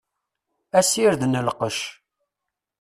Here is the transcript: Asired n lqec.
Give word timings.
Asired 0.79 1.21
n 1.31 1.33
lqec. 1.47 1.79